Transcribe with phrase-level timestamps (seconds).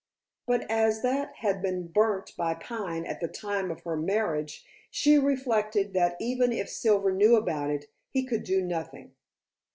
[0.47, 5.19] But as that had been burnt by Pine at the time of her marriage, she
[5.19, 9.13] reflected that even if Silver knew about it, he could do nothing.